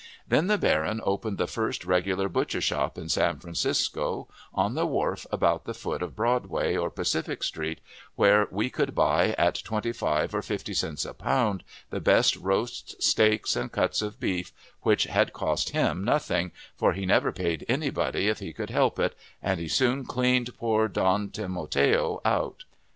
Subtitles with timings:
[0.27, 5.27] Then the baron opened the first regular butcher shop in San Francisco, on the wharf
[5.31, 7.81] about the foot of Broadway or Pacific Street,
[8.15, 12.95] where we could buy at twenty five or fifty cents a pound the best roasts,
[13.05, 14.51] steaks, and cuts of beef,
[14.81, 19.13] which had cost him nothing, for he never paid anybody if he could help it,
[19.39, 22.63] and he soon cleaned poor Don Timoteo out.